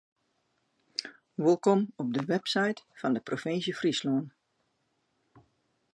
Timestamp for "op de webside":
1.95-2.77